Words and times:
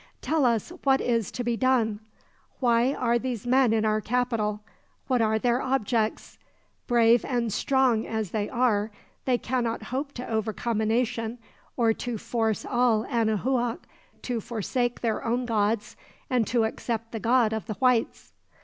Tell 0.23 0.45
us 0.45 0.69
what 0.83 0.99
is 0.99 1.29
to 1.29 1.43
be 1.43 1.55
done. 1.55 1.99
Why 2.59 2.91
are 2.91 3.19
these 3.19 3.45
men 3.45 3.71
in 3.71 3.85
our 3.85 4.01
capital? 4.01 4.61
What 5.05 5.21
are 5.21 5.37
their 5.37 5.61
objects? 5.61 6.39
Brave 6.87 7.23
and 7.23 7.53
strong 7.53 8.07
as 8.07 8.31
they 8.31 8.49
are, 8.49 8.89
they 9.25 9.37
cannot 9.37 9.83
hope 9.83 10.11
to 10.13 10.27
overcome 10.27 10.81
a 10.81 10.87
nation, 10.87 11.37
or 11.77 11.93
to 11.93 12.17
force 12.17 12.65
all 12.65 13.05
Anahuac 13.05 13.85
to 14.23 14.41
forsake 14.41 15.01
their 15.01 15.23
own 15.23 15.45
gods 15.45 15.95
and 16.31 16.47
to 16.47 16.63
accept 16.63 17.11
the 17.11 17.19
God 17.19 17.53
of 17.53 17.67
the 17.67 17.75
whites." 17.75 18.33